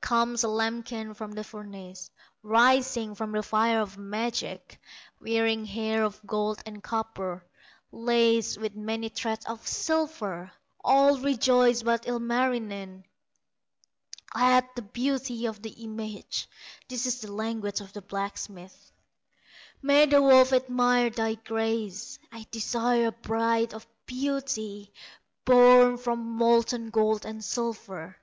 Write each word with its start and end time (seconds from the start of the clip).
Comes 0.00 0.42
a 0.42 0.48
lambkin 0.48 1.12
from 1.12 1.32
the 1.32 1.44
furnace, 1.44 2.10
Rising 2.42 3.14
from 3.14 3.32
the 3.32 3.42
fire 3.42 3.78
of 3.78 3.98
magic, 3.98 4.80
Wearing 5.20 5.66
hair 5.66 6.02
of 6.02 6.18
gold 6.26 6.62
and 6.64 6.82
copper, 6.82 7.44
Laced 7.90 8.56
with 8.56 8.74
many 8.74 9.10
threads 9.10 9.44
of 9.44 9.68
silver; 9.68 10.50
All 10.82 11.18
rejoice 11.18 11.82
but 11.82 12.06
Ilmarinen 12.08 13.04
At 14.34 14.74
the 14.76 14.80
beauty 14.80 15.44
of 15.44 15.60
the 15.60 15.68
image. 15.84 16.48
This 16.88 17.20
the 17.20 17.30
language 17.30 17.82
of 17.82 17.92
the 17.92 18.00
blacksmith: 18.00 18.92
"May 19.82 20.06
the 20.06 20.22
wolf 20.22 20.54
admire 20.54 21.10
thy 21.10 21.34
graces; 21.34 22.18
I 22.32 22.46
desire 22.50 23.08
a 23.08 23.12
bride 23.12 23.74
of 23.74 23.86
beauty 24.06 24.90
Born 25.44 25.98
from 25.98 26.18
molten 26.24 26.88
gold 26.88 27.26
and 27.26 27.44
silver!" 27.44 28.16